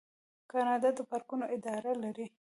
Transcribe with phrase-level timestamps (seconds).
[0.51, 2.25] کاناډا د پارکونو اداره لري.